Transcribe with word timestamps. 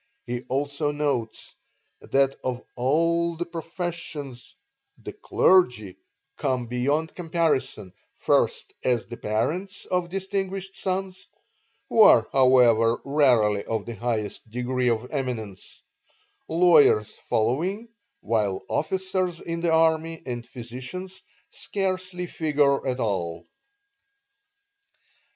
He 0.25 0.41
also 0.49 0.89
notes 0.91 1.55
that 1.99 2.35
of 2.43 2.63
all 2.75 3.35
the 3.35 3.45
professions 3.45 4.55
the 4.97 5.13
clergy 5.13 5.95
come 6.37 6.65
beyond 6.65 7.13
comparison 7.13 7.93
first 8.17 8.73
as 8.83 9.05
the 9.05 9.17
parents 9.17 9.85
of 9.85 10.09
distinguished 10.09 10.75
sons 10.75 11.27
(who 11.89 12.01
are, 12.01 12.27
however, 12.33 12.99
rarely 13.05 13.63
of 13.63 13.85
the 13.85 13.93
highest 13.93 14.49
degree 14.49 14.89
of 14.89 15.11
eminence), 15.11 15.83
lawyers 16.47 17.11
following, 17.29 17.87
while 18.21 18.65
officers 18.69 19.39
in 19.39 19.61
the 19.61 19.71
army 19.71 20.23
and 20.25 20.47
physicians 20.47 21.21
scarcely 21.51 22.25
figure 22.25 22.87
at 22.87 22.99
all. 22.99 23.45